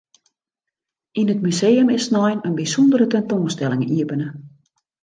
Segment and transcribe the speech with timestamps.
[1.23, 4.27] Yn it museum is snein in bysûndere tentoanstelling iepene.